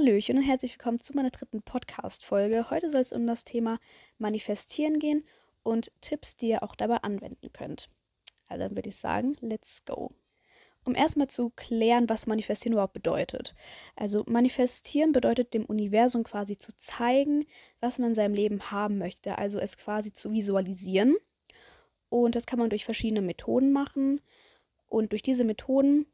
Hallöchen 0.00 0.38
und 0.38 0.44
herzlich 0.44 0.78
willkommen 0.78 0.98
zu 0.98 1.14
meiner 1.14 1.28
dritten 1.28 1.60
Podcast-Folge. 1.60 2.70
Heute 2.70 2.88
soll 2.88 3.02
es 3.02 3.12
um 3.12 3.26
das 3.26 3.44
Thema 3.44 3.78
Manifestieren 4.16 4.98
gehen 4.98 5.26
und 5.62 5.92
Tipps, 6.00 6.38
die 6.38 6.48
ihr 6.48 6.62
auch 6.62 6.74
dabei 6.74 6.96
anwenden 7.02 7.52
könnt. 7.52 7.90
Also 8.48 8.62
dann 8.62 8.78
würde 8.78 8.88
ich 8.88 8.96
sagen, 8.96 9.36
let's 9.42 9.84
go. 9.84 10.10
Um 10.86 10.94
erstmal 10.94 11.26
zu 11.26 11.50
klären, 11.50 12.08
was 12.08 12.26
Manifestieren 12.26 12.72
überhaupt 12.72 12.94
bedeutet. 12.94 13.54
Also 13.94 14.24
Manifestieren 14.26 15.12
bedeutet 15.12 15.52
dem 15.52 15.66
Universum 15.66 16.22
quasi 16.22 16.56
zu 16.56 16.74
zeigen, 16.78 17.44
was 17.80 17.98
man 17.98 18.10
in 18.10 18.14
seinem 18.14 18.32
Leben 18.32 18.70
haben 18.70 18.96
möchte. 18.96 19.36
Also 19.36 19.58
es 19.58 19.76
quasi 19.76 20.14
zu 20.14 20.32
visualisieren. 20.32 21.14
Und 22.08 22.36
das 22.36 22.46
kann 22.46 22.58
man 22.58 22.70
durch 22.70 22.86
verschiedene 22.86 23.20
Methoden 23.20 23.70
machen. 23.70 24.22
Und 24.88 25.12
durch 25.12 25.20
diese 25.20 25.44
Methoden 25.44 26.06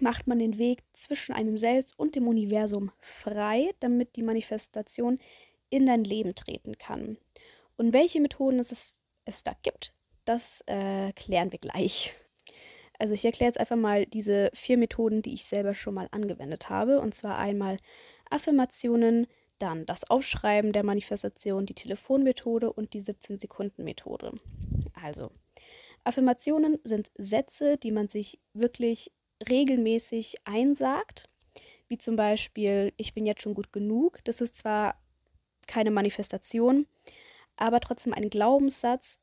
macht 0.00 0.26
man 0.26 0.38
den 0.38 0.58
Weg 0.58 0.82
zwischen 0.92 1.34
einem 1.34 1.58
selbst 1.58 1.98
und 1.98 2.16
dem 2.16 2.28
Universum 2.28 2.90
frei, 3.00 3.74
damit 3.80 4.16
die 4.16 4.22
Manifestation 4.22 5.18
in 5.70 5.86
dein 5.86 6.04
Leben 6.04 6.34
treten 6.34 6.78
kann. 6.78 7.16
Und 7.76 7.92
welche 7.92 8.20
Methoden 8.20 8.58
es, 8.58 9.00
es 9.24 9.42
da 9.42 9.52
gibt, 9.62 9.92
das 10.24 10.62
äh, 10.66 11.12
klären 11.12 11.52
wir 11.52 11.58
gleich. 11.58 12.14
Also 12.98 13.14
ich 13.14 13.24
erkläre 13.24 13.48
jetzt 13.48 13.58
einfach 13.58 13.76
mal 13.76 14.06
diese 14.06 14.50
vier 14.54 14.78
Methoden, 14.78 15.22
die 15.22 15.34
ich 15.34 15.44
selber 15.44 15.74
schon 15.74 15.94
mal 15.94 16.08
angewendet 16.12 16.70
habe. 16.70 17.00
Und 17.00 17.14
zwar 17.14 17.38
einmal 17.38 17.78
Affirmationen, 18.30 19.26
dann 19.58 19.86
das 19.86 20.08
Aufschreiben 20.10 20.72
der 20.72 20.84
Manifestation, 20.84 21.66
die 21.66 21.74
Telefonmethode 21.74 22.72
und 22.72 22.94
die 22.94 23.00
17-Sekunden-Methode. 23.00 24.32
Also, 25.00 25.30
Affirmationen 26.04 26.78
sind 26.84 27.10
Sätze, 27.16 27.76
die 27.76 27.92
man 27.92 28.08
sich 28.08 28.40
wirklich 28.52 29.12
regelmäßig 29.48 30.36
einsagt, 30.44 31.28
wie 31.88 31.98
zum 31.98 32.16
Beispiel, 32.16 32.92
ich 32.96 33.14
bin 33.14 33.26
jetzt 33.26 33.42
schon 33.42 33.54
gut 33.54 33.72
genug. 33.72 34.20
Das 34.24 34.40
ist 34.40 34.56
zwar 34.56 35.00
keine 35.66 35.90
Manifestation, 35.90 36.86
aber 37.56 37.80
trotzdem 37.80 38.12
ein 38.12 38.30
Glaubenssatz, 38.30 39.20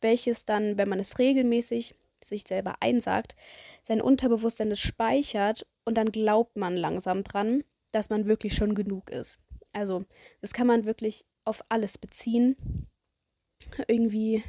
welches 0.00 0.44
dann, 0.44 0.78
wenn 0.78 0.88
man 0.88 1.00
es 1.00 1.18
regelmäßig 1.18 1.94
sich 2.24 2.44
selber 2.46 2.76
einsagt, 2.80 3.36
sein 3.82 4.00
Unterbewusstsein 4.00 4.70
es 4.70 4.80
speichert 4.80 5.66
und 5.84 5.96
dann 5.96 6.12
glaubt 6.12 6.56
man 6.56 6.76
langsam 6.76 7.22
dran, 7.24 7.64
dass 7.92 8.10
man 8.10 8.26
wirklich 8.26 8.54
schon 8.54 8.74
genug 8.74 9.10
ist. 9.10 9.40
Also, 9.72 10.04
das 10.40 10.52
kann 10.52 10.66
man 10.66 10.84
wirklich 10.84 11.24
auf 11.44 11.64
alles 11.68 11.98
beziehen. 11.98 12.56
Irgendwie, 13.86 14.42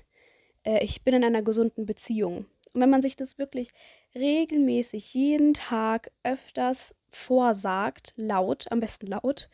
äh, 0.63 0.83
ich 0.83 1.03
bin 1.03 1.15
in 1.15 1.23
einer 1.23 1.43
gesunden 1.43 1.85
Beziehung. 1.85 2.45
Und 2.73 2.81
wenn 2.81 2.89
man 2.89 3.01
sich 3.01 3.15
das 3.15 3.37
wirklich 3.37 3.71
regelmäßig 4.15 5.13
jeden 5.13 5.53
Tag 5.53 6.11
öfters 6.23 6.95
vorsagt, 7.09 8.13
laut, 8.15 8.71
am 8.71 8.79
besten 8.79 9.07
laut, 9.07 9.49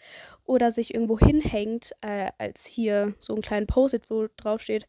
oder 0.45 0.71
sich 0.71 0.93
irgendwo 0.93 1.19
hinhängt, 1.19 1.93
äh, 2.01 2.31
als 2.37 2.65
hier 2.65 3.13
so 3.19 3.33
einen 3.33 3.41
kleinen 3.41 3.67
Post-it, 3.67 4.09
wo 4.09 4.27
drauf 4.35 4.61
steht, 4.61 4.87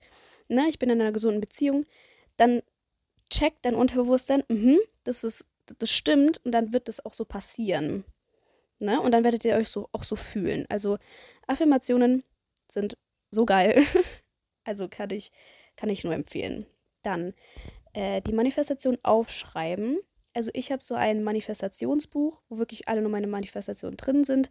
ne, 0.48 0.66
ich 0.68 0.78
bin 0.78 0.90
in 0.90 1.00
einer 1.00 1.12
gesunden 1.12 1.40
Beziehung, 1.40 1.84
dann 2.36 2.62
checkt 3.30 3.64
dein 3.64 3.74
Unterbewusstsein, 3.74 4.44
mh, 4.48 4.78
das 5.04 5.24
ist, 5.24 5.46
das 5.78 5.90
stimmt, 5.90 6.44
und 6.44 6.52
dann 6.52 6.72
wird 6.72 6.88
das 6.88 7.04
auch 7.04 7.14
so 7.14 7.24
passieren. 7.24 8.04
Ne? 8.78 9.00
Und 9.00 9.12
dann 9.12 9.24
werdet 9.24 9.44
ihr 9.44 9.56
euch 9.56 9.68
so 9.68 9.88
auch 9.92 10.04
so 10.04 10.16
fühlen. 10.16 10.66
Also 10.68 10.98
Affirmationen 11.46 12.24
sind 12.70 12.96
so 13.30 13.46
geil. 13.46 13.84
also 14.64 14.88
kann 14.88 15.10
ich, 15.10 15.32
kann 15.76 15.88
ich 15.88 16.04
nur 16.04 16.14
empfehlen. 16.14 16.66
Dann 17.02 17.34
äh, 17.96 18.20
die 18.20 18.32
Manifestation 18.32 18.98
aufschreiben. 19.02 19.98
Also 20.34 20.50
ich 20.52 20.70
habe 20.70 20.84
so 20.84 20.94
ein 20.94 21.24
Manifestationsbuch, 21.24 22.42
wo 22.48 22.58
wirklich 22.58 22.88
alle 22.88 23.00
nur 23.00 23.10
meine 23.10 23.26
Manifestationen 23.26 23.96
drin 23.96 24.22
sind. 24.22 24.50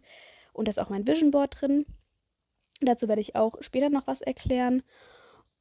Und 0.52 0.66
da 0.66 0.70
ist 0.70 0.80
auch 0.80 0.90
mein 0.90 1.06
Vision 1.06 1.30
Board 1.30 1.60
drin. 1.60 1.86
Dazu 2.80 3.06
werde 3.06 3.20
ich 3.20 3.36
auch 3.36 3.62
später 3.62 3.88
noch 3.88 4.08
was 4.08 4.20
erklären. 4.20 4.82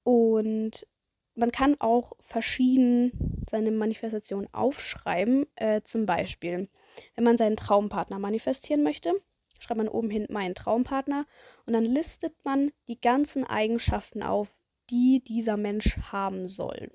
Und 0.04 0.88
man 1.36 1.52
kann 1.52 1.80
auch 1.80 2.14
verschieden 2.20 3.46
seine 3.48 3.70
Manifestation 3.70 4.48
aufschreiben. 4.52 5.46
Äh, 5.56 5.82
zum 5.84 6.08
Beispiel, 6.08 6.70
wenn 7.14 7.24
man 7.24 7.38
seinen 7.38 7.56
Traumpartner 7.56 8.18
manifestieren 8.18 8.82
möchte, 8.82 9.14
schreibt 9.60 9.78
man 9.78 9.90
oben 9.90 10.10
hin 10.10 10.26
meinen 10.32 10.56
Traumpartner 10.56 11.28
und 11.68 11.74
dann 11.74 11.86
listet 11.86 12.34
man 12.44 12.72
die 12.88 13.00
ganzen 13.00 13.44
Eigenschaften 13.44 14.24
auf, 14.24 14.58
die 14.90 15.24
dieser 15.24 15.56
Mensch 15.56 15.98
haben 16.12 16.48
soll 16.48 16.90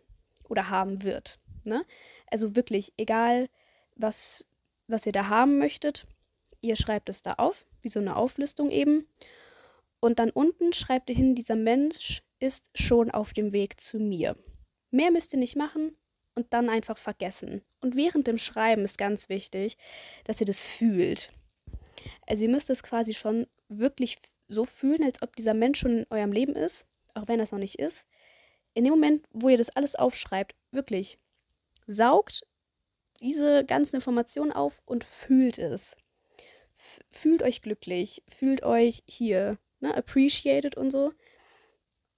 oder 0.50 0.68
haben 0.68 1.02
wird. 1.02 1.38
Ne? 1.64 1.86
Also 2.30 2.56
wirklich, 2.56 2.92
egal 2.98 3.48
was, 3.94 4.46
was 4.86 5.06
ihr 5.06 5.12
da 5.12 5.28
haben 5.28 5.58
möchtet, 5.58 6.06
ihr 6.60 6.76
schreibt 6.76 7.08
es 7.08 7.22
da 7.22 7.34
auf, 7.34 7.66
wie 7.80 7.88
so 7.88 8.00
eine 8.00 8.16
Auflistung 8.16 8.70
eben. 8.70 9.06
Und 10.00 10.18
dann 10.18 10.30
unten 10.30 10.72
schreibt 10.72 11.08
ihr 11.08 11.16
hin, 11.16 11.34
dieser 11.34 11.56
Mensch 11.56 12.22
ist 12.38 12.70
schon 12.74 13.10
auf 13.10 13.32
dem 13.32 13.52
Weg 13.52 13.80
zu 13.80 13.98
mir. 13.98 14.36
Mehr 14.90 15.10
müsst 15.10 15.32
ihr 15.32 15.38
nicht 15.38 15.56
machen 15.56 15.96
und 16.34 16.52
dann 16.52 16.68
einfach 16.68 16.98
vergessen. 16.98 17.62
Und 17.80 17.96
während 17.96 18.26
dem 18.26 18.38
Schreiben 18.38 18.84
ist 18.84 18.98
ganz 18.98 19.28
wichtig, 19.28 19.76
dass 20.24 20.40
ihr 20.40 20.46
das 20.46 20.60
fühlt. 20.60 21.32
Also 22.26 22.44
ihr 22.44 22.48
müsst 22.48 22.70
es 22.70 22.82
quasi 22.82 23.14
schon 23.14 23.46
wirklich 23.68 24.18
so 24.48 24.64
fühlen, 24.64 25.04
als 25.04 25.22
ob 25.22 25.36
dieser 25.36 25.54
Mensch 25.54 25.78
schon 25.78 25.98
in 25.98 26.06
eurem 26.10 26.32
Leben 26.32 26.56
ist, 26.56 26.86
auch 27.14 27.28
wenn 27.28 27.38
das 27.38 27.52
noch 27.52 27.58
nicht 27.58 27.78
ist 27.78 28.06
in 28.74 28.84
dem 28.84 28.92
Moment, 28.92 29.26
wo 29.32 29.48
ihr 29.48 29.58
das 29.58 29.70
alles 29.70 29.94
aufschreibt, 29.94 30.54
wirklich 30.70 31.18
saugt 31.86 32.42
diese 33.20 33.64
ganzen 33.64 33.96
Informationen 33.96 34.52
auf 34.52 34.82
und 34.86 35.04
fühlt 35.04 35.58
es. 35.58 35.96
F 36.76 37.00
fühlt 37.10 37.42
euch 37.42 37.60
glücklich, 37.60 38.22
fühlt 38.28 38.62
euch 38.62 39.02
hier, 39.06 39.58
ne, 39.80 39.94
appreciated 39.94 40.76
und 40.76 40.90
so. 40.90 41.12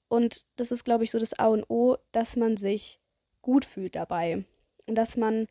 Und 0.09 0.47
das 0.57 0.71
ist, 0.71 0.85
glaube 0.85 1.05
ich, 1.05 1.11
so 1.11 1.19
das 1.19 1.39
A 1.39 1.47
und 1.47 1.69
O, 1.69 1.97
dass 2.12 2.37
man 2.37 2.57
sich 2.57 3.01
gut 3.41 3.65
fühlt 3.65 3.97
dabei. 3.97 4.45
Und 4.87 4.95
dass 4.95 5.17
man 5.17 5.47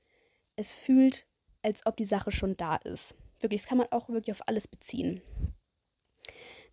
es 0.56 0.73
fühlt, 0.73 1.25
als 1.61 1.85
ob 1.85 1.97
die 1.97 2.06
Sache 2.06 2.31
schon 2.31 2.56
da 2.57 2.75
ist. 2.78 3.16
Wirklich, 3.40 3.61
das 3.61 3.69
kann 3.69 3.78
man 3.78 3.88
auch 3.91 4.07
wirklich 4.09 4.31
auf 4.31 4.47
alles 4.47 4.67
beziehen. 4.67 5.22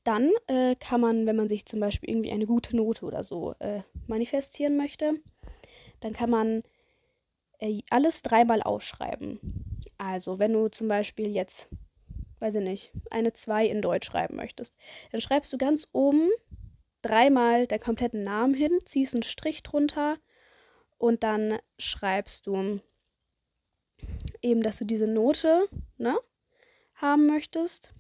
Dann 0.05 0.31
äh, 0.47 0.75
kann 0.77 1.01
man, 1.01 1.27
wenn 1.27 1.37
man 1.37 1.49
sich 1.49 1.67
zum 1.67 1.81
Beispiel 1.81 2.11
irgendwie 2.11 2.33
eine 2.33 2.47
gute 2.47 2.77
Note 2.77 3.05
oder 3.05 3.23
so 3.23 3.55
äh, 3.59 3.83
manifestieren 4.07 4.77
möchte, 4.77 5.15
dann 6.01 6.13
kann 6.13 6.31
man 6.31 6.63
äh, 7.59 7.81
alles 7.91 8.23
dreimal 8.23 8.63
aufschreiben. 8.63 9.41
Also, 9.99 10.39
wenn 10.39 10.53
du 10.53 10.69
zum 10.69 10.89
Beispiel 10.89 11.29
jetzt, 11.29 11.69
weiß 12.39 12.57
ich 12.57 12.63
nicht, 12.63 12.93
eine 13.11 13.33
2 13.33 13.67
in 13.67 13.83
Deutsch 13.83 14.07
schreiben 14.07 14.37
möchtest, 14.37 14.77
dann 15.11 15.21
schreibst 15.21 15.53
du 15.53 15.59
ganz 15.59 15.89
oben 15.93 16.31
dreimal 17.03 17.67
deinen 17.67 17.81
kompletten 17.81 18.23
Namen 18.23 18.55
hin, 18.55 18.79
ziehst 18.85 19.15
einen 19.15 19.23
Strich 19.23 19.63
drunter 19.63 20.19
und 20.99 21.23
dann 21.23 21.59
schreibst 21.79 22.47
du 22.47 22.81
eben, 24.43 24.63
dass 24.63 24.79
du 24.79 24.85
diese 24.85 25.07
Note 25.07 25.69
ne, 25.97 26.19
haben 26.95 27.27
möchtest 27.27 27.93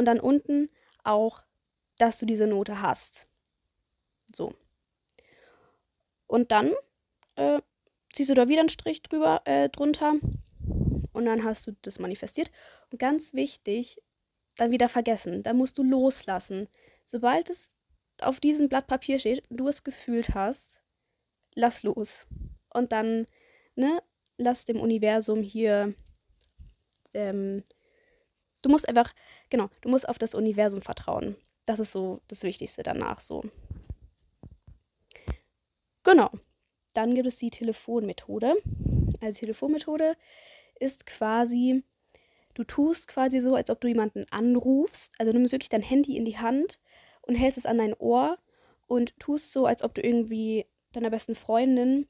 und 0.00 0.06
dann 0.06 0.18
unten 0.18 0.70
auch, 1.04 1.44
dass 1.98 2.18
du 2.18 2.24
diese 2.24 2.46
Note 2.46 2.80
hast. 2.80 3.28
So. 4.34 4.54
Und 6.26 6.52
dann 6.52 6.72
äh, 7.36 7.60
ziehst 8.14 8.30
du 8.30 8.34
da 8.34 8.48
wieder 8.48 8.60
einen 8.60 8.70
Strich 8.70 9.02
drüber, 9.02 9.42
äh, 9.44 9.68
drunter 9.68 10.14
und 11.12 11.26
dann 11.26 11.44
hast 11.44 11.66
du 11.66 11.76
das 11.82 11.98
manifestiert. 11.98 12.50
Und 12.90 12.98
ganz 12.98 13.34
wichtig, 13.34 14.00
dann 14.56 14.70
wieder 14.70 14.88
vergessen. 14.88 15.42
Dann 15.42 15.58
musst 15.58 15.76
du 15.76 15.82
loslassen. 15.82 16.68
Sobald 17.04 17.50
es 17.50 17.76
auf 18.22 18.40
diesem 18.40 18.70
Blatt 18.70 18.86
Papier 18.86 19.18
steht, 19.18 19.44
du 19.50 19.68
es 19.68 19.84
gefühlt 19.84 20.34
hast, 20.34 20.82
lass 21.54 21.82
los. 21.82 22.26
Und 22.72 22.92
dann, 22.92 23.26
ne, 23.74 24.02
lass 24.38 24.64
dem 24.64 24.80
Universum 24.80 25.42
hier 25.42 25.92
ähm, 27.12 27.64
du 28.62 28.68
musst 28.68 28.88
einfach, 28.88 29.14
genau, 29.48 29.68
du 29.80 29.88
musst 29.88 30.08
auf 30.08 30.18
das 30.18 30.34
Universum 30.34 30.82
vertrauen. 30.82 31.36
Das 31.66 31.80
ist 31.80 31.92
so 31.92 32.20
das 32.28 32.42
Wichtigste 32.42 32.82
danach 32.82 33.20
so. 33.20 33.44
Genau. 36.02 36.30
Dann 36.92 37.14
gibt 37.14 37.28
es 37.28 37.36
die 37.36 37.50
Telefonmethode. 37.50 38.54
Also 39.20 39.32
die 39.32 39.40
Telefonmethode 39.40 40.16
ist 40.80 41.06
quasi, 41.06 41.84
du 42.54 42.64
tust 42.64 43.06
quasi 43.06 43.40
so, 43.40 43.54
als 43.54 43.70
ob 43.70 43.80
du 43.80 43.88
jemanden 43.88 44.22
anrufst. 44.30 45.14
Also 45.18 45.32
du 45.32 45.38
nimmst 45.38 45.52
wirklich 45.52 45.68
dein 45.68 45.82
Handy 45.82 46.16
in 46.16 46.24
die 46.24 46.38
Hand 46.38 46.80
und 47.22 47.36
hältst 47.36 47.58
es 47.58 47.66
an 47.66 47.78
dein 47.78 47.94
Ohr 47.94 48.38
und 48.86 49.18
tust 49.20 49.52
so, 49.52 49.66
als 49.66 49.84
ob 49.84 49.94
du 49.94 50.00
irgendwie 50.00 50.66
deiner 50.92 51.10
besten 51.10 51.36
Freundin 51.36 52.08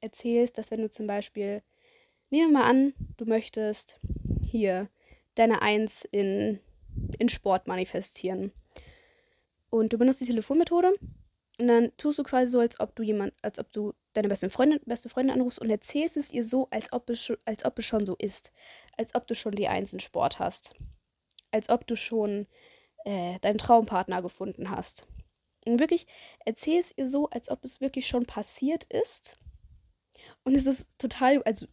erzählst, 0.00 0.56
dass 0.56 0.70
wenn 0.70 0.80
du 0.80 0.88
zum 0.88 1.06
Beispiel, 1.06 1.62
nehmen 2.30 2.52
wir 2.52 2.60
mal 2.60 2.70
an, 2.70 2.94
du 3.18 3.26
möchtest 3.26 4.00
hier 4.42 4.88
deine 5.38 5.62
Eins 5.62 6.04
in, 6.10 6.60
in 7.18 7.28
Sport 7.28 7.66
manifestieren. 7.66 8.52
Und 9.70 9.92
du 9.92 9.98
benutzt 9.98 10.20
die 10.20 10.26
Telefonmethode 10.26 10.94
und 11.58 11.66
dann 11.66 11.92
tust 11.96 12.18
du 12.18 12.22
quasi 12.22 12.50
so, 12.50 12.60
als 12.60 12.78
ob 12.80 12.94
du 12.94 13.02
jemand, 13.02 13.34
als 13.42 13.58
ob 13.58 13.72
du 13.72 13.92
deine 14.12 14.28
beste 14.28 14.48
Freundin, 14.48 14.80
beste 14.86 15.08
Freundin 15.08 15.34
anrufst 15.34 15.58
und 15.58 15.70
erzählst 15.70 16.16
es 16.16 16.32
ihr 16.32 16.44
so, 16.44 16.68
als 16.70 16.92
ob, 16.92 17.10
es, 17.10 17.32
als 17.44 17.64
ob 17.64 17.78
es 17.78 17.84
schon 17.84 18.06
so 18.06 18.16
ist. 18.16 18.52
Als 18.96 19.14
ob 19.14 19.26
du 19.26 19.34
schon 19.34 19.52
die 19.52 19.68
Eins 19.68 19.92
in 19.92 20.00
Sport 20.00 20.38
hast. 20.38 20.74
Als 21.50 21.68
ob 21.68 21.86
du 21.86 21.96
schon 21.96 22.46
äh, 23.04 23.38
deinen 23.40 23.58
Traumpartner 23.58 24.22
gefunden 24.22 24.70
hast. 24.70 25.06
Und 25.66 25.80
wirklich, 25.80 26.06
erzähl 26.44 26.78
es 26.78 26.96
ihr 26.96 27.08
so, 27.08 27.28
als 27.30 27.50
ob 27.50 27.64
es 27.64 27.80
wirklich 27.80 28.06
schon 28.06 28.24
passiert 28.24 28.84
ist. 28.84 29.36
Und 30.44 30.56
es 30.56 30.66
ist 30.66 30.88
total, 30.98 31.42
also, 31.42 31.66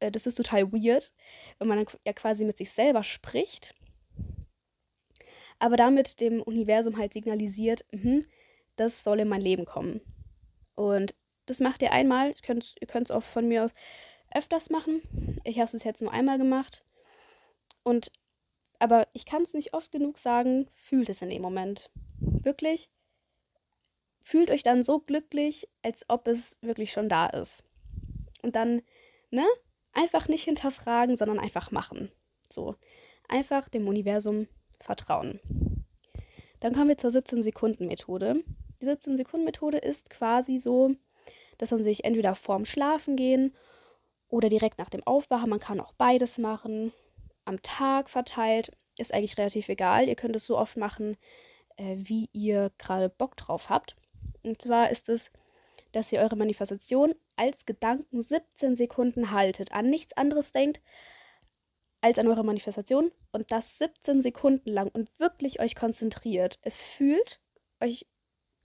äh, 0.00 0.10
das 0.10 0.26
ist 0.26 0.36
total 0.36 0.72
weird, 0.72 1.12
wenn 1.58 1.68
man 1.68 1.84
dann 1.84 1.94
ja 2.04 2.12
quasi 2.12 2.44
mit 2.44 2.56
sich 2.56 2.70
selber 2.70 3.02
spricht. 3.02 3.74
Aber 5.58 5.76
damit 5.76 6.20
dem 6.20 6.42
Universum 6.42 6.98
halt 6.98 7.12
signalisiert, 7.12 7.84
mh, 7.90 8.22
das 8.76 9.02
soll 9.02 9.20
in 9.20 9.28
mein 9.28 9.40
Leben 9.40 9.64
kommen. 9.64 10.00
Und 10.74 11.14
das 11.46 11.60
macht 11.60 11.80
ihr 11.80 11.92
einmal. 11.92 12.30
Ihr 12.30 12.86
könnt 12.86 13.06
es 13.06 13.10
auch 13.10 13.22
von 13.22 13.48
mir 13.48 13.64
aus 13.64 13.72
öfters 14.34 14.70
machen. 14.70 15.02
Ich 15.44 15.58
habe 15.58 15.74
es 15.74 15.84
jetzt 15.84 16.02
nur 16.02 16.12
einmal 16.12 16.38
gemacht. 16.38 16.84
Und 17.82 18.10
aber 18.78 19.08
ich 19.14 19.24
kann 19.24 19.42
es 19.42 19.54
nicht 19.54 19.72
oft 19.72 19.90
genug 19.90 20.18
sagen, 20.18 20.68
fühlt 20.74 21.08
es 21.08 21.22
in 21.22 21.30
dem 21.30 21.40
Moment. 21.40 21.90
Wirklich, 22.18 22.90
fühlt 24.20 24.50
euch 24.50 24.62
dann 24.62 24.82
so 24.82 25.00
glücklich, 25.00 25.68
als 25.82 26.04
ob 26.08 26.28
es 26.28 26.58
wirklich 26.62 26.92
schon 26.92 27.08
da 27.08 27.26
ist. 27.26 27.64
Und 28.42 28.54
dann, 28.54 28.82
ne, 29.30 29.46
einfach 29.96 30.28
nicht 30.28 30.44
hinterfragen, 30.44 31.16
sondern 31.16 31.38
einfach 31.38 31.70
machen. 31.70 32.10
So, 32.48 32.76
einfach 33.28 33.68
dem 33.68 33.88
Universum 33.88 34.46
vertrauen. 34.80 35.40
Dann 36.60 36.74
kommen 36.74 36.88
wir 36.88 36.98
zur 36.98 37.10
17-Sekunden-Methode. 37.10 38.42
Die 38.80 38.86
17-Sekunden-Methode 38.86 39.78
ist 39.78 40.10
quasi 40.10 40.58
so, 40.58 40.94
dass 41.58 41.70
man 41.70 41.82
sich 41.82 42.04
entweder 42.04 42.34
vorm 42.34 42.64
Schlafen 42.64 43.16
gehen 43.16 43.54
oder 44.28 44.48
direkt 44.48 44.78
nach 44.78 44.90
dem 44.90 45.02
Aufwachen, 45.06 45.50
man 45.50 45.60
kann 45.60 45.80
auch 45.80 45.92
beides 45.92 46.38
machen, 46.38 46.92
am 47.44 47.62
Tag 47.62 48.10
verteilt, 48.10 48.72
ist 48.98 49.14
eigentlich 49.14 49.38
relativ 49.38 49.68
egal. 49.68 50.08
Ihr 50.08 50.16
könnt 50.16 50.36
es 50.36 50.46
so 50.46 50.58
oft 50.58 50.76
machen, 50.76 51.16
äh, 51.76 51.96
wie 51.98 52.28
ihr 52.32 52.70
gerade 52.78 53.08
Bock 53.08 53.36
drauf 53.36 53.68
habt. 53.68 53.96
Und 54.42 54.60
zwar 54.60 54.90
ist 54.90 55.08
es, 55.08 55.30
dass 55.92 56.12
ihr 56.12 56.20
eure 56.20 56.36
Manifestation 56.36 57.14
als 57.36 57.66
Gedanken 57.66 58.22
17 58.22 58.76
Sekunden 58.76 59.30
haltet, 59.30 59.72
an 59.72 59.88
nichts 59.88 60.16
anderes 60.16 60.52
denkt 60.52 60.80
als 62.00 62.18
an 62.18 62.28
eure 62.28 62.44
Manifestation 62.44 63.10
und 63.32 63.50
das 63.50 63.78
17 63.78 64.22
Sekunden 64.22 64.70
lang 64.70 64.88
und 64.88 65.10
wirklich 65.18 65.60
euch 65.60 65.74
konzentriert. 65.74 66.58
Es 66.62 66.80
fühlt, 66.80 67.40
euch 67.80 68.06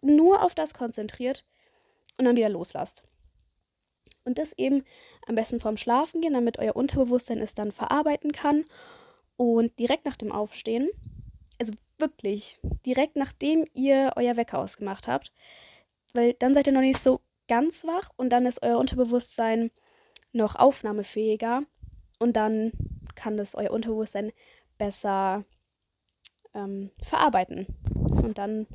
nur 0.02 0.44
auf 0.44 0.54
das 0.54 0.74
konzentriert 0.74 1.46
und 2.18 2.26
dann 2.26 2.38
wieder 2.38 2.50
loslasst. 2.50 3.04
Und 4.24 4.38
das 4.38 4.54
eben 4.54 4.84
am 5.28 5.36
besten 5.36 5.60
vorm 5.60 5.78
Schlafen 5.78 6.22
gehen, 6.22 6.34
damit 6.34 6.60
euer 6.60 6.76
Unterbewusstsein 6.76 7.40
es 7.40 7.56
dann 7.56 7.72
verarbeiten 7.72 8.32
kann. 8.32 8.66
Und 9.38 9.80
direkt 9.80 10.06
nach 10.06 10.18
dem 10.18 10.32
Aufstehen, 10.32 10.90
also 11.60 11.74
wirklich 11.98 12.60
direkt 12.86 13.16
nachdem 13.16 13.66
ihr 13.74 14.14
euer 14.16 14.38
Wecker 14.38 14.60
ausgemacht 14.60 15.08
habt, 15.08 15.34
weil 16.14 16.34
dann 16.34 16.54
seid 16.54 16.68
ihr 16.68 16.74
noch 16.74 16.82
nicht 16.82 17.00
so 17.00 17.22
ganz 17.48 17.86
wach 17.86 18.10
und 18.18 18.30
dann 18.30 18.46
ist 18.46 18.64
euer 18.64 18.78
Unterbewusstsein 18.78 19.72
noch 20.32 20.56
aufnahmefähiger 20.56 21.64
und 22.20 22.34
dann 22.34 22.72
kann 23.16 23.38
das 23.38 23.56
euer 23.56 23.72
Unterbewusstsein 23.72 24.32
besser 24.78 25.44
ähm, 26.54 26.92
verarbeiten. 27.02 27.68
Und 28.12 28.38
dann, 28.38 28.68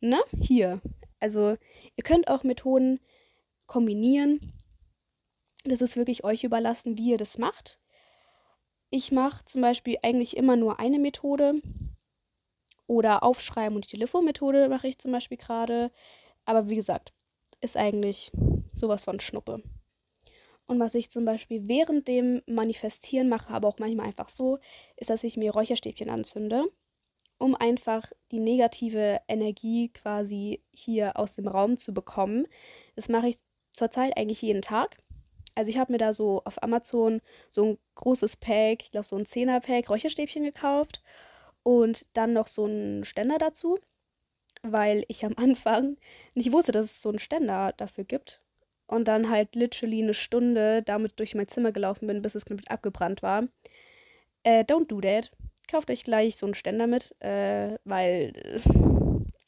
ne, 0.00 0.20
hier. 0.36 0.80
Also 1.20 1.56
ihr 1.96 2.04
könnt 2.04 2.28
auch 2.28 2.44
Methoden 2.44 3.00
kombinieren. 3.66 4.52
Das 5.64 5.80
ist 5.80 5.96
wirklich 5.96 6.24
euch 6.24 6.44
überlassen, 6.44 6.98
wie 6.98 7.10
ihr 7.10 7.16
das 7.16 7.38
macht. 7.38 7.80
Ich 8.90 9.10
mache 9.10 9.44
zum 9.44 9.62
Beispiel 9.62 9.96
eigentlich 10.02 10.36
immer 10.36 10.56
nur 10.56 10.78
eine 10.78 10.98
Methode. 10.98 11.60
Oder 12.86 13.22
Aufschreiben 13.22 13.74
und 13.76 13.86
die 13.86 13.96
Telefonmethode 13.96 14.68
mache 14.68 14.88
ich 14.88 14.98
zum 14.98 15.12
Beispiel 15.12 15.38
gerade. 15.38 15.90
Aber 16.44 16.68
wie 16.68 16.76
gesagt, 16.76 17.12
ist 17.60 17.76
eigentlich 17.76 18.30
sowas 18.74 19.04
von 19.04 19.20
Schnuppe. 19.20 19.62
Und 20.66 20.80
was 20.80 20.94
ich 20.94 21.10
zum 21.10 21.24
Beispiel 21.24 21.68
während 21.68 22.08
dem 22.08 22.42
Manifestieren 22.46 23.28
mache, 23.28 23.52
aber 23.52 23.68
auch 23.68 23.78
manchmal 23.78 24.06
einfach 24.06 24.28
so, 24.28 24.58
ist, 24.96 25.10
dass 25.10 25.24
ich 25.24 25.36
mir 25.36 25.52
Räucherstäbchen 25.52 26.08
anzünde, 26.08 26.64
um 27.38 27.54
einfach 27.54 28.10
die 28.30 28.40
negative 28.40 29.20
Energie 29.28 29.90
quasi 29.90 30.62
hier 30.72 31.18
aus 31.18 31.36
dem 31.36 31.48
Raum 31.48 31.76
zu 31.76 31.92
bekommen. 31.92 32.46
Das 32.96 33.08
mache 33.08 33.28
ich 33.28 33.38
zurzeit 33.72 34.16
eigentlich 34.16 34.40
jeden 34.40 34.62
Tag. 34.62 34.96
Also 35.54 35.68
ich 35.68 35.78
habe 35.78 35.92
mir 35.92 35.98
da 35.98 36.12
so 36.12 36.42
auf 36.44 36.62
Amazon 36.62 37.20
so 37.50 37.64
ein 37.64 37.78
großes 37.94 38.38
Pack, 38.38 38.82
ich 38.82 38.90
glaube 38.90 39.06
so 39.06 39.16
ein 39.16 39.24
10er 39.26 39.60
Pack 39.60 39.90
Räucherstäbchen 39.90 40.42
gekauft 40.42 41.02
und 41.62 42.06
dann 42.14 42.32
noch 42.32 42.48
so 42.48 42.64
einen 42.64 43.04
Ständer 43.04 43.38
dazu 43.38 43.78
weil 44.64 45.04
ich 45.08 45.24
am 45.24 45.34
Anfang 45.36 45.96
nicht 46.34 46.50
wusste, 46.50 46.72
dass 46.72 46.86
es 46.86 47.02
so 47.02 47.10
einen 47.10 47.18
Ständer 47.18 47.72
dafür 47.76 48.04
gibt. 48.04 48.40
Und 48.86 49.08
dann 49.08 49.30
halt 49.30 49.54
literally 49.54 50.02
eine 50.02 50.14
Stunde 50.14 50.82
damit 50.82 51.18
durch 51.18 51.34
mein 51.34 51.48
Zimmer 51.48 51.72
gelaufen 51.72 52.06
bin, 52.06 52.20
bis 52.22 52.34
es 52.34 52.44
komplett 52.44 52.70
abgebrannt 52.70 53.22
war. 53.22 53.48
Äh, 54.42 54.64
don't 54.64 54.88
do 54.88 55.00
that. 55.00 55.30
Kauft 55.70 55.90
euch 55.90 56.04
gleich 56.04 56.36
so 56.36 56.46
einen 56.46 56.54
Ständer 56.54 56.86
mit, 56.86 57.14
äh, 57.20 57.78
weil 57.84 58.32
äh, 58.36 58.60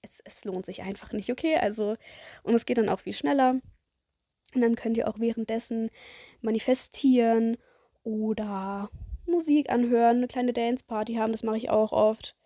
es, 0.02 0.20
es 0.24 0.44
lohnt 0.44 0.64
sich 0.64 0.82
einfach 0.82 1.12
nicht, 1.12 1.30
okay? 1.30 1.56
Also, 1.56 1.96
und 2.44 2.54
es 2.54 2.64
geht 2.64 2.78
dann 2.78 2.88
auch 2.88 3.00
viel 3.00 3.12
schneller. 3.12 3.60
Und 4.54 4.60
dann 4.60 4.74
könnt 4.74 4.96
ihr 4.96 5.08
auch 5.08 5.18
währenddessen 5.18 5.90
manifestieren 6.40 7.58
oder 8.04 8.90
Musik 9.26 9.70
anhören, 9.70 10.18
eine 10.18 10.28
kleine 10.28 10.52
Dance-Party 10.52 11.14
haben, 11.14 11.32
das 11.32 11.42
mache 11.42 11.58
ich 11.58 11.68
auch 11.68 11.92
oft 11.92 12.36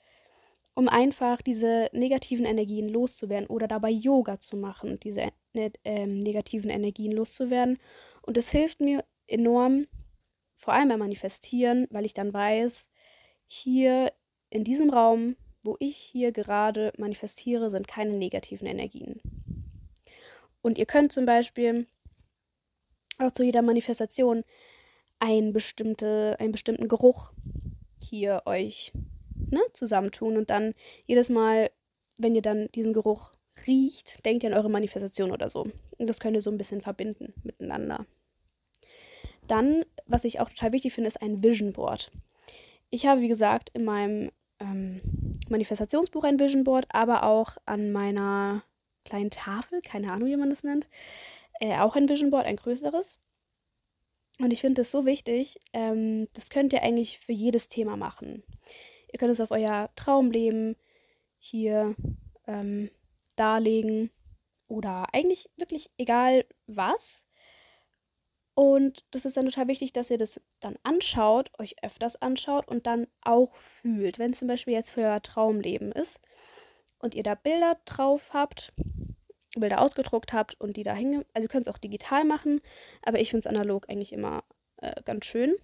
um 0.75 0.89
einfach 0.89 1.43
diese 1.43 1.89
negativen 1.93 2.47
Energien 2.47 2.89
loszuwerden 2.89 3.49
oder 3.49 3.69
dabei 3.69 3.91
Yoga 3.91 4.39
zu 4.39 4.57
machen, 4.57 4.99
diese 5.01 5.29
ne, 5.53 5.73
äh, 5.85 6.07
negativen 6.07 6.71
Energien 6.71 7.13
loszuwerden. 7.13 7.79
Und 8.23 8.37
es 8.37 8.51
hilft 8.51 8.81
mir 8.81 9.05
enorm, 9.27 9.87
vor 10.57 10.75
allem 10.75 10.89
beim 10.89 10.99
Manifestieren, 11.01 11.87
weil 11.91 12.05
ich 12.05 12.15
dann 12.15 12.33
weiß, 12.33 12.89
hier 13.47 14.13
in 14.51 14.65
diesem 14.65 14.91
Raum, 14.91 15.37
wo 15.63 15.77
ich 15.81 15.97
hier 15.97 16.33
gerade 16.33 16.93
manifestiere, 16.97 17.71
sind 17.71 17.89
keine 17.89 18.17
negativen 18.17 18.67
Energien. 18.67 19.21
Und 20.63 20.79
ihr 20.79 20.87
könnt 20.87 21.13
zum 21.13 21.25
Beispiel 21.25 21.87
auch 23.19 23.33
zu 23.33 23.43
jeder 23.43 23.63
Manifestation 23.63 24.45
ein 25.19 25.53
bestimmte, 25.53 26.37
einen 26.39 26.53
bestimmten 26.53 26.89
Geruch 26.89 27.33
hier 28.03 28.43
euch 28.47 28.93
ne, 29.50 29.61
zusammentun 29.73 30.37
und 30.37 30.50
dann 30.50 30.75
jedes 31.07 31.30
Mal, 31.30 31.71
wenn 32.19 32.35
ihr 32.35 32.42
dann 32.42 32.69
diesen 32.75 32.92
Geruch 32.92 33.33
riecht, 33.66 34.25
denkt 34.25 34.42
ihr 34.42 34.50
an 34.50 34.57
eure 34.57 34.71
Manifestation 34.71 35.30
oder 35.30 35.49
so. 35.49 35.66
Und 35.99 36.09
das 36.09 36.21
könnt 36.21 36.35
ihr 36.35 36.40
so 36.40 36.50
ein 36.50 36.59
bisschen 36.59 36.80
verbinden 36.80 37.35
miteinander. 37.42 38.07
Dann, 39.47 39.85
was 40.07 40.25
ich 40.25 40.40
auch 40.40 40.49
total 40.49 40.73
wichtig 40.73 40.92
finde, 40.92 41.09
ist 41.09 41.21
ein 41.21 41.42
Vision 41.42 41.73
Board. 41.73 42.11
Ich 42.90 43.07
habe, 43.07 43.21
wie 43.21 43.28
gesagt, 43.28 43.71
in 43.75 43.85
meinem 43.85 44.30
ähm, 44.61 45.00
Manifestationsbuch 45.49 46.25
ein 46.25 46.38
Vision 46.38 46.64
Board, 46.64 46.87
aber 46.90 47.25
auch 47.25 47.57
an 47.66 47.92
meiner 47.92 48.62
kleinen 49.04 49.30
Tafel, 49.30 49.80
keine 49.83 50.12
Ahnung, 50.12 50.28
wie 50.28 50.37
man 50.37 50.50
das 50.50 50.62
nennt, 50.62 50.88
äh, 51.61 51.78
auch 51.78 51.97
ein 51.97 52.09
Vision 52.09 52.30
Board, 52.30 52.47
ein 52.47 52.57
größeres. 52.57 53.19
Und 54.38 54.52
ich 54.52 54.61
finde 54.61 54.80
das 54.80 54.90
so 54.90 55.04
wichtig. 55.04 55.59
Ähm, 55.73 56.26
das 56.33 56.49
könnt 56.49 56.73
ihr 56.73 56.83
eigentlich 56.83 57.19
für 57.19 57.33
jedes 57.33 57.69
Thema 57.69 57.97
machen. 57.97 58.42
Ihr 59.12 59.19
könnt 59.19 59.33
es 59.33 59.40
auf 59.40 59.50
euer 59.50 59.90
Traumleben 59.97 60.76
hier 61.38 61.95
ähm, 62.47 62.90
darlegen 63.37 64.11
oder 64.69 65.07
eigentlich 65.12 65.50
wirklich 65.57 65.90
egal 65.99 66.45
was. 66.67 67.26
Und 68.55 69.05
das 69.11 69.25
ist 69.25 69.37
dann 69.37 69.47
total 69.47 69.69
wichtig, 69.69 69.93
dass 69.93 70.11
ihr 70.11 70.19
das 70.19 70.40
dann 70.61 70.76
anschaut, 70.83 71.50
euch 71.59 71.83
öfters 71.83 72.21
anschaut 72.21 72.69
und 72.69 72.87
dann 72.87 73.07
auch 73.23 73.55
fühlt. 73.57 74.19
Wenn 74.19 74.33
es 74.33 74.38
zum 74.38 74.49
Beispiel 74.49 74.75
jetzt 74.75 74.90
für 74.90 75.02
euer 75.02 75.23
Traumleben 75.23 75.93
ist 75.93 76.21
und 76.99 77.14
ihr 77.14 77.23
da 77.23 77.35
Bilder 77.35 77.79
drauf 77.87 78.35
habt, 78.35 78.73
Bilder 79.57 79.81
ausgedruckt 79.81 80.33
habt 80.33 80.61
und 80.61 80.76
die 80.76 80.83
da 80.83 80.93
hängen, 80.93 81.25
also 81.33 81.47
ihr 81.47 81.49
könnt 81.49 81.67
es 81.67 81.73
auch 81.73 81.79
digital 81.79 82.25
machen, 82.25 82.61
aber 83.02 83.21
ich 83.21 83.31
finde 83.31 83.40
es 83.40 83.47
analog 83.47 83.88
eigentlich 83.88 84.12
immer 84.12 84.45
äh, 84.76 85.02
ganz 85.05 85.25
schön 85.25 85.57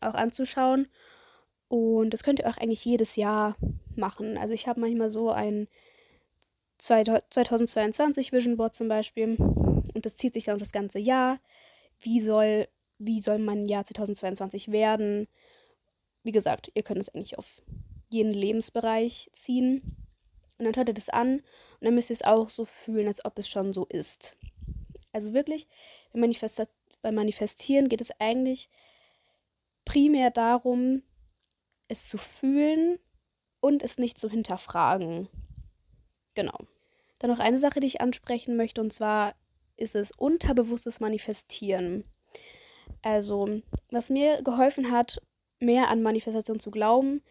auch 0.00 0.14
anzuschauen. 0.14 0.88
Und 1.68 2.10
das 2.10 2.22
könnt 2.22 2.38
ihr 2.38 2.48
auch 2.48 2.56
eigentlich 2.56 2.84
jedes 2.84 3.16
Jahr 3.16 3.56
machen. 3.96 4.38
Also 4.38 4.54
ich 4.54 4.68
habe 4.68 4.80
manchmal 4.80 5.10
so 5.10 5.30
ein 5.30 5.68
2022 6.78 8.32
Vision 8.32 8.56
Board 8.56 8.74
zum 8.74 8.88
Beispiel. 8.88 9.36
Und 9.36 10.06
das 10.06 10.16
zieht 10.16 10.34
sich 10.34 10.44
dann 10.44 10.58
das 10.58 10.72
ganze 10.72 10.98
Jahr. 10.98 11.40
Wie 12.00 12.20
soll, 12.20 12.68
wie 12.98 13.20
soll 13.20 13.38
mein 13.38 13.66
Jahr 13.66 13.84
2022 13.84 14.70
werden? 14.70 15.26
Wie 16.22 16.32
gesagt, 16.32 16.70
ihr 16.74 16.82
könnt 16.82 17.00
es 17.00 17.08
eigentlich 17.08 17.38
auf 17.38 17.62
jeden 18.08 18.32
Lebensbereich 18.32 19.30
ziehen. 19.32 19.96
Und 20.58 20.64
dann 20.64 20.74
schaut 20.74 20.88
ihr 20.88 20.94
das 20.94 21.08
an 21.08 21.38
und 21.80 21.84
dann 21.84 21.94
müsst 21.94 22.10
ihr 22.10 22.14
es 22.14 22.24
auch 22.24 22.50
so 22.50 22.64
fühlen, 22.64 23.08
als 23.08 23.24
ob 23.24 23.38
es 23.38 23.48
schon 23.48 23.72
so 23.72 23.84
ist. 23.86 24.36
Also 25.12 25.32
wirklich, 25.32 25.66
beim 26.12 27.14
Manifestieren 27.14 27.88
geht 27.88 28.00
es 28.00 28.10
eigentlich 28.20 28.68
primär 29.84 30.30
darum, 30.30 31.02
es 31.88 32.08
zu 32.08 32.18
fühlen 32.18 32.98
und 33.60 33.82
es 33.82 33.98
nicht 33.98 34.18
zu 34.18 34.28
hinterfragen. 34.28 35.28
Genau. 36.34 36.58
Dann 37.18 37.30
noch 37.30 37.38
eine 37.38 37.58
Sache, 37.58 37.80
die 37.80 37.86
ich 37.86 38.00
ansprechen 38.00 38.56
möchte, 38.56 38.80
und 38.80 38.92
zwar 38.92 39.34
ist 39.76 39.94
es 39.94 40.12
unterbewusstes 40.12 41.00
Manifestieren. 41.00 42.04
Also, 43.02 43.60
was 43.90 44.10
mir 44.10 44.42
geholfen 44.42 44.90
hat, 44.90 45.20
mehr 45.60 45.88
an 45.88 46.02
Manifestation 46.02 46.60
zu 46.60 46.70
glauben, 46.70 47.22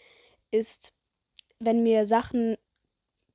ist, 0.52 0.94
wenn 1.60 1.84
mir 1.84 2.08
Sachen 2.08 2.58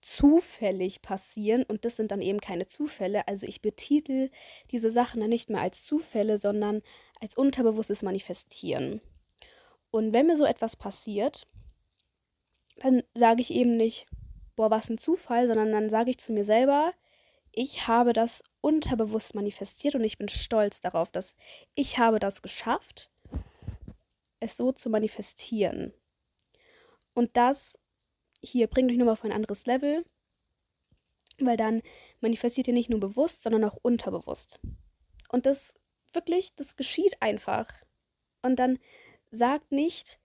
zufällig 0.03 1.03
passieren 1.03 1.65
und 1.65 1.85
das 1.85 1.97
sind 1.97 2.11
dann 2.11 2.23
eben 2.23 2.41
keine 2.41 2.67
Zufälle. 2.67 3.29
Also 3.29 3.47
ich 3.47 3.61
betitel 3.61 4.31
diese 4.71 4.91
Sachen 4.91 5.21
dann 5.21 5.29
nicht 5.31 5.51
mehr 5.51 5.61
als 5.61 5.83
Zufälle, 5.83 6.39
sondern 6.39 6.83
als 7.21 7.37
unterbewusstes 7.37 8.03
Manifestieren. 8.03 9.01
Und 9.91 10.13
wenn 10.13 10.27
mir 10.27 10.37
so 10.37 10.45
etwas 10.45 10.77
passiert, 10.77 11.47
dann 12.77 13.03
sage 13.15 13.41
ich 13.41 13.53
eben 13.53 13.77
nicht, 13.77 14.07
boah, 14.57 14.71
was 14.71 14.89
ein 14.89 14.99
Zufall, 14.99 15.47
sondern 15.47 15.73
dann 15.73 15.91
sage 15.91 16.11
ich 16.11 16.19
zu 16.19 16.33
mir 16.33 16.45
selber, 16.45 16.93
ich 17.53 17.89
habe 17.89 18.13
das 18.13 18.45
unterbewusst 18.61 19.35
manifestiert 19.35 19.95
und 19.95 20.05
ich 20.05 20.19
bin 20.19 20.29
stolz 20.29 20.81
darauf, 20.81 21.11
dass 21.11 21.35
ich 21.75 21.99
habe 21.99 22.19
das 22.19 22.43
geschafft, 22.43 23.11
es 24.39 24.57
so 24.57 24.73
zu 24.73 24.89
manifestieren. 24.89 25.93
Und 27.15 27.37
das 27.37 27.79
hier 28.43 28.69
bringt 28.69 28.91
euch 28.91 28.97
nochmal 28.97 29.15
auf 29.15 29.25
ein 29.25 29.33
anderes 29.33 29.67
Level, 29.67 30.05
weil 31.39 31.57
dann 31.57 31.83
manifestiert 32.21 32.69
ihr 32.69 32.75
nicht 32.75 32.91
nur 32.91 33.01
bewusst, 33.01 33.43
sondern 33.43 33.65
auch 33.65 33.77
unterbewusst. 33.83 34.61
Und 35.31 35.47
das 35.47 35.75
wirklich, 36.13 36.55
das 36.55 36.77
geschieht 36.77 37.21
einfach. 37.21 37.67
Und 38.43 38.59
dann 38.59 38.79
sagt 39.31 39.73
nicht, 39.73 40.19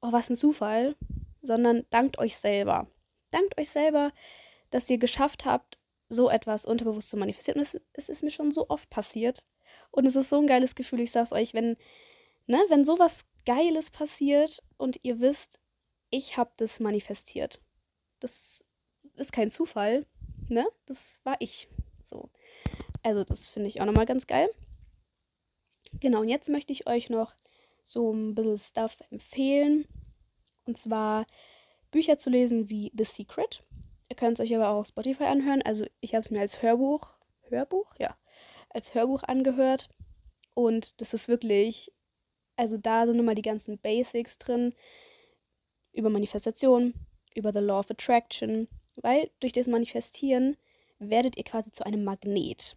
oh, 0.00 0.12
was 0.12 0.30
ein 0.30 0.36
Zufall, 0.36 0.96
sondern 1.42 1.84
dankt 1.90 2.18
euch 2.18 2.36
selber. 2.36 2.86
Dankt 3.30 3.58
euch 3.58 3.70
selber, 3.70 4.12
dass 4.70 4.90
ihr 4.90 4.98
geschafft 4.98 5.44
habt, 5.44 5.78
so 6.08 6.30
etwas 6.30 6.64
unterbewusst 6.64 7.10
zu 7.10 7.16
manifestieren. 7.16 7.58
Und 7.58 7.62
es, 7.62 7.80
es 7.92 8.08
ist 8.08 8.22
mir 8.22 8.30
schon 8.30 8.52
so 8.52 8.68
oft 8.68 8.90
passiert. 8.90 9.44
Und 9.90 10.06
es 10.06 10.16
ist 10.16 10.28
so 10.28 10.38
ein 10.38 10.46
geiles 10.46 10.74
Gefühl, 10.74 11.00
ich 11.00 11.10
sag's 11.10 11.32
euch, 11.32 11.54
wenn, 11.54 11.76
ne, 12.46 12.62
wenn 12.68 12.84
sowas 12.84 13.24
Geiles 13.44 13.90
passiert 13.90 14.62
und 14.76 15.00
ihr 15.02 15.20
wisst, 15.20 15.60
ich 16.10 16.36
habe 16.36 16.50
das 16.56 16.80
manifestiert. 16.80 17.60
Das 18.20 18.64
ist 19.14 19.32
kein 19.32 19.50
Zufall, 19.50 20.06
ne? 20.48 20.66
Das 20.86 21.20
war 21.24 21.36
ich. 21.40 21.68
So. 22.02 22.30
Also, 23.02 23.24
das 23.24 23.48
finde 23.48 23.68
ich 23.68 23.80
auch 23.80 23.86
nochmal 23.86 24.06
ganz 24.06 24.26
geil. 24.26 24.48
Genau, 26.00 26.20
und 26.20 26.28
jetzt 26.28 26.48
möchte 26.48 26.72
ich 26.72 26.86
euch 26.86 27.08
noch 27.10 27.34
so 27.86 28.12
ein 28.12 28.34
bisschen 28.34 28.58
Stuff 28.58 28.98
empfehlen. 29.10 29.86
Und 30.66 30.76
zwar 30.76 31.24
Bücher 31.90 32.18
zu 32.18 32.28
lesen 32.28 32.68
wie 32.68 32.92
The 32.96 33.04
Secret. 33.04 33.62
Ihr 34.08 34.16
könnt 34.16 34.38
es 34.38 34.44
euch 34.44 34.54
aber 34.54 34.68
auch 34.68 34.80
auf 34.80 34.88
Spotify 34.88 35.24
anhören. 35.24 35.62
Also 35.62 35.86
ich 36.00 36.14
habe 36.14 36.22
es 36.22 36.30
mir 36.30 36.40
als 36.40 36.60
Hörbuch, 36.60 37.14
Hörbuch? 37.48 37.94
Ja, 37.98 38.16
als 38.70 38.94
Hörbuch 38.94 39.22
angehört. 39.22 39.88
Und 40.54 41.00
das 41.00 41.14
ist 41.14 41.28
wirklich, 41.28 41.92
also 42.56 42.76
da 42.76 43.06
sind 43.06 43.16
nochmal 43.16 43.34
die 43.36 43.42
ganzen 43.42 43.78
Basics 43.78 44.36
drin 44.38 44.74
über 45.92 46.10
Manifestation, 46.10 46.92
über 47.34 47.52
The 47.52 47.60
Law 47.60 47.78
of 47.80 47.90
Attraction, 47.90 48.68
weil 48.96 49.30
durch 49.38 49.52
das 49.52 49.68
Manifestieren 49.68 50.56
werdet 50.98 51.36
ihr 51.36 51.44
quasi 51.44 51.70
zu 51.70 51.86
einem 51.86 52.02
Magnet. 52.02 52.76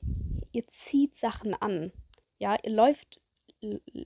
Ihr 0.52 0.68
zieht 0.68 1.16
Sachen 1.16 1.54
an. 1.56 1.92
Ja, 2.38 2.58
ihr 2.64 2.72
läuft, 2.72 3.20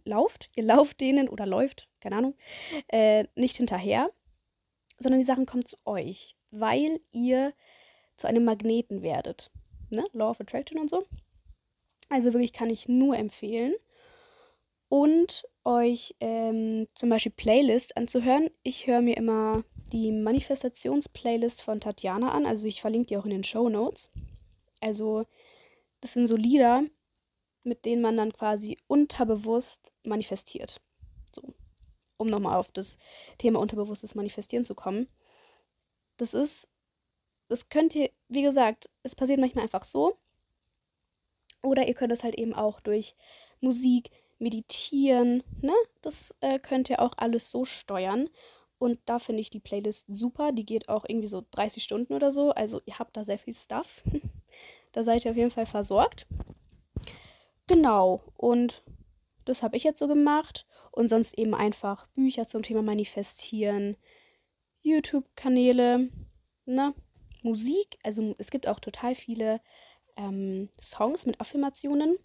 lauft, 0.05 0.50
ihr 0.55 0.63
lauft 0.63 1.01
denen 1.01 1.29
oder 1.29 1.45
läuft, 1.45 1.89
keine 2.00 2.17
Ahnung, 2.17 2.36
äh, 2.88 3.25
nicht 3.36 3.57
hinterher, 3.57 4.10
sondern 5.00 5.19
die 5.19 5.25
Sachen 5.25 5.45
kommen 5.45 5.65
zu 5.65 5.77
euch, 5.86 6.36
weil 6.51 7.00
ihr 7.12 7.53
zu 8.15 8.27
einem 8.27 8.45
Magneten 8.45 9.01
werdet. 9.01 9.51
Ne? 9.89 10.03
Law 10.13 10.31
of 10.31 10.41
Attraction 10.41 10.79
und 10.79 10.89
so. 10.89 11.03
Also 12.10 12.33
wirklich 12.33 12.53
kann 12.53 12.69
ich 12.69 12.88
nur 12.88 13.17
empfehlen 13.17 13.74
und 14.89 15.43
euch 15.63 16.15
ähm, 16.19 16.88
zum 16.93 17.10
Beispiel 17.10 17.31
Playlists 17.31 17.95
anzuhören. 17.95 18.50
Ich 18.63 18.86
höre 18.86 19.01
mir 19.01 19.17
immer 19.17 19.63
die 19.91 20.12
Manifestations-Playlist 20.12 21.62
von 21.62 21.79
Tatjana 21.79 22.31
an. 22.31 22.45
Also 22.45 22.65
ich 22.65 22.81
verlinke 22.81 23.07
die 23.07 23.17
auch 23.17 23.25
in 23.25 23.31
den 23.31 23.43
Show 23.43 23.69
Notes. 23.69 24.12
Also 24.81 25.25
das 26.01 26.13
sind 26.13 26.27
so 26.27 26.36
Lieder, 26.36 26.83
mit 27.63 27.86
denen 27.86 28.01
man 28.01 28.17
dann 28.17 28.34
quasi 28.34 28.77
unterbewusst 28.88 29.93
manifestiert. 30.03 30.82
So, 31.34 31.53
um 32.17 32.27
nochmal 32.27 32.58
auf 32.58 32.72
das 32.72 32.98
Thema 33.38 33.60
unterbewusstes 33.60 34.15
Manifestieren 34.15 34.65
zu 34.65 34.75
kommen. 34.75 35.08
Das 36.17 36.34
ist, 36.34 36.70
das 37.48 37.70
könnt 37.70 37.96
ihr, 37.96 38.10
wie 38.27 38.41
gesagt, 38.41 38.89
es 39.03 39.15
passiert 39.15 39.39
manchmal 39.39 39.63
einfach 39.63 39.86
so. 39.86 40.17
Oder 41.62 41.88
ihr 41.88 41.93
könnt 41.93 42.12
es 42.12 42.24
halt 42.24 42.36
eben 42.36 42.53
auch 42.53 42.82
durch 42.82 43.15
Musik, 43.62 44.12
meditieren, 44.39 45.41
ne? 45.62 45.74
Das 46.01 46.36
äh, 46.41 46.60
könnt 46.60 46.89
ihr 46.89 47.01
auch 47.01 47.13
alles 47.17 47.50
so 47.50 47.65
steuern. 47.65 48.29
Und 48.77 49.00
da 49.05 49.17
finde 49.17 49.39
ich 49.39 49.50
die 49.50 49.62
Playlist 49.62 50.08
super. 50.10 50.51
Die 50.51 50.65
geht 50.65 50.89
auch 50.89 51.05
irgendwie 51.08 51.29
so 51.29 51.43
30 51.51 51.82
Stunden 51.82 52.13
oder 52.13 52.32
so. 52.32 52.51
Also 52.51 52.82
ihr 52.86 53.00
habt 53.00 53.15
da 53.15 53.24
sehr 53.24 53.39
viel 53.39 53.55
Stuff. 53.55 54.03
da 54.91 55.03
seid 55.05 55.24
ihr 55.24 55.32
auf 55.32 55.38
jeden 55.38 55.51
Fall 55.51 55.65
versorgt. 55.65 56.27
Genau. 57.67 58.22
Und 58.36 58.84
das 59.46 59.63
habe 59.63 59.77
ich 59.77 59.84
jetzt 59.84 60.00
so 60.00 60.08
gemacht. 60.08 60.65
Und 60.91 61.10
sonst 61.10 61.38
eben 61.38 61.55
einfach 61.55 62.08
Bücher 62.10 62.46
zum 62.46 62.62
Thema 62.62 62.84
Manifestieren, 62.84 63.98
YouTube-Kanäle, 64.84 66.10
ne? 66.65 66.93
Musik. 67.41 67.98
Also 68.03 68.36
es 68.38 68.51
gibt 68.51 68.67
auch 68.67 68.79
total 68.79 69.15
viele 69.15 69.60
ähm, 70.17 70.70
Songs 70.79 71.25
mit 71.25 71.41
Affirmationen 71.41 72.17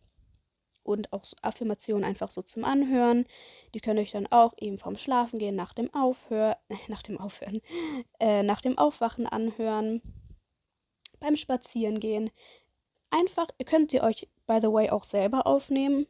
und 0.89 1.13
auch 1.13 1.25
Affirmationen 1.43 2.05
einfach 2.05 2.31
so 2.31 2.43
zum 2.43 2.65
Anhören. 2.65 3.27
Die 3.75 3.81
könnt 3.81 3.99
ihr 3.99 4.03
euch 4.03 4.13
dann 4.13 4.27
auch 4.27 4.55
eben 4.59 4.79
vorm 4.79 4.97
Schlafen 4.97 5.39
gehen, 5.39 5.55
nach 5.55 5.75
dem 5.75 5.93
Aufhören, 5.95 6.57
nach 6.89 7.03
dem 7.03 7.19
Aufhören, 7.19 7.61
äh, 8.21 8.43
nach 8.43 8.61
dem 8.61 8.79
Aufwachen 8.79 9.27
anhören, 9.27 10.03
beim 11.21 11.37
Spazierengehen. 11.37 12.31
Einfach, 13.11 13.49
ihr 13.59 13.67
könnt 13.67 13.91
sie 13.91 14.01
euch, 14.01 14.29
by 14.49 14.59
the 14.61 14.73
way, 14.73 14.91
auch 14.91 15.05
selber 15.05 15.47
aufnehmen. 15.47 16.09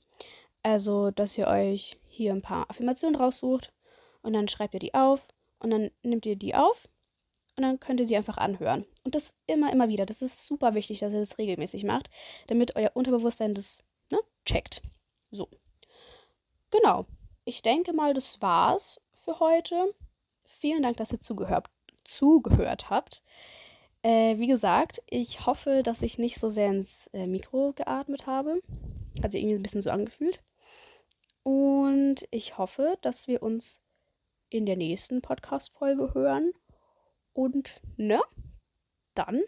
Also, 0.63 1.11
dass 1.11 1.37
ihr 1.37 1.47
euch 1.49 1.99
hier 2.07 2.33
ein 2.33 2.41
paar 2.41 2.71
Affirmationen 2.71 3.21
raussucht 3.21 3.73
und 4.23 4.33
dann 4.33 4.49
schreibt 4.49 4.75
ihr 4.75 4.81
die 4.81 4.95
auf 4.95 5.27
und 5.59 5.71
dann 5.71 5.91
nehmt 6.03 6.25
ihr 6.25 6.37
die 6.37 6.55
auf 6.55 6.89
und 7.57 7.65
dann 7.65 7.81
könnt 7.81 8.01
ihr 8.01 8.07
die 8.07 8.17
einfach 8.17 8.39
anhören. 8.39 8.87
Und 9.05 9.15
das 9.15 9.35
immer, 9.47 9.73
immer 9.73 9.89
wieder. 9.89 10.07
Das 10.07 10.23
ist 10.23 10.47
super 10.47 10.75
wichtig, 10.75 11.01
dass 11.01 11.13
ihr 11.13 11.19
das 11.19 11.39
regelmäßig 11.39 11.85
macht, 11.85 12.09
damit 12.47 12.77
euer 12.77 12.93
Unterbewusstsein 12.95 13.55
das 13.55 13.79
ne, 14.11 14.19
checkt. 14.45 14.81
So. 15.31 15.49
Genau. 16.71 17.07
Ich 17.45 17.63
denke 17.63 17.93
mal, 17.93 18.15
das 18.15 18.41
war's 18.41 19.01
für 19.13 19.41
heute. 19.41 19.95
Vielen 20.45 20.83
Dank, 20.83 20.97
dass 20.99 21.13
ihr 21.13 21.21
zugehört, 21.21 21.69
zugehört 22.05 22.91
habt. 22.91 23.23
Äh, 24.03 24.39
wie 24.39 24.47
gesagt, 24.47 25.03
ich 25.07 25.47
hoffe, 25.47 25.83
dass 25.83 26.03
ich 26.03 26.19
nicht 26.19 26.39
so 26.39 26.49
sehr 26.49 26.69
ins 26.69 27.09
äh, 27.09 27.27
Mikro 27.27 27.73
geatmet 27.75 28.27
habe. 28.27 28.61
Also 29.23 29.39
irgendwie 29.39 29.57
ein 29.57 29.63
bisschen 29.63 29.83
so 29.83 29.91
angefühlt. 29.91 30.43
Und 31.43 32.27
ich 32.31 32.59
hoffe, 32.59 32.97
dass 33.01 33.27
wir 33.27 33.43
uns 33.43 33.81
in 34.51 34.67
der 34.67 34.77
nächsten 34.77 35.23
Podcast-Folge 35.23 36.15
hören. 36.15 36.53
Und 37.33 37.81
ne, 37.97 38.21
dann 39.15 39.43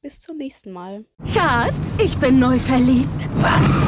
bis 0.00 0.20
zum 0.20 0.36
nächsten 0.36 0.72
Mal. 0.72 1.04
Schatz, 1.32 1.98
ich 1.98 2.16
bin 2.18 2.38
neu 2.38 2.58
verliebt. 2.58 3.28
Was? 3.36 3.80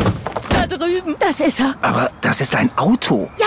Da 0.51 0.67
drüben. 0.67 1.17
Das 1.19 1.41
ist 1.41 1.61
er. 1.61 1.77
Aber 1.83 2.11
das 2.21 2.41
ist 2.41 2.55
ein 2.55 2.77
Auto. 2.77 3.31
Ja, 3.39 3.47